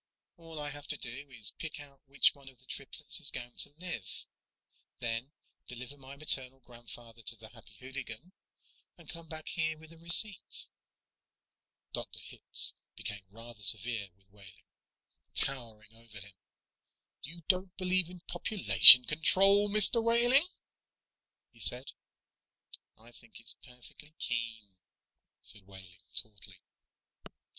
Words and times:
"All 0.35 0.59
I 0.59 0.71
have 0.71 0.87
to 0.87 0.97
do 0.97 1.29
is 1.29 1.51
pick 1.51 1.79
out 1.79 2.01
which 2.07 2.33
one 2.33 2.49
of 2.49 2.57
the 2.57 2.65
triplets 2.65 3.19
is 3.19 3.29
going 3.29 3.53
to 3.57 3.71
live, 3.77 4.25
then 4.97 5.31
deliver 5.67 5.95
my 5.95 6.15
maternal 6.15 6.59
grandfather 6.59 7.21
to 7.21 7.35
the 7.35 7.49
Happy 7.49 7.75
Hooligan, 7.79 8.31
and 8.97 9.07
come 9.07 9.27
back 9.27 9.49
here 9.49 9.77
with 9.77 9.91
a 9.93 9.99
receipt." 9.99 10.69
Dr. 11.93 12.17
Hitz 12.19 12.73
became 12.95 13.25
rather 13.29 13.61
severe 13.61 14.09
with 14.15 14.31
Wehling, 14.31 14.65
towered 15.35 15.93
over 15.93 16.19
him. 16.19 16.33
"You 17.21 17.43
don't 17.47 17.77
believe 17.77 18.09
in 18.09 18.21
population 18.21 19.05
control, 19.05 19.69
Mr. 19.69 20.03
Wehling?" 20.03 20.47
he 21.51 21.59
said. 21.59 21.91
"I 22.97 23.11
think 23.11 23.39
it's 23.39 23.53
perfectly 23.53 24.15
keen," 24.17 24.77
said 25.43 25.67
Wehling 25.67 26.01
tautly. 26.15 26.63